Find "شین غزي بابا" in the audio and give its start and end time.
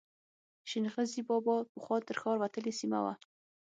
0.69-1.55